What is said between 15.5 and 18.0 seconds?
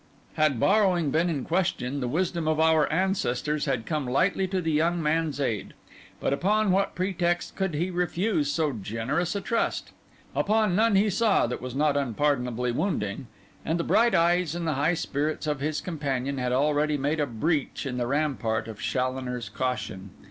his companion had already made a breach in